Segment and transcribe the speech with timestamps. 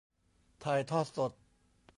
[0.63, 1.31] ถ่ายทอดสด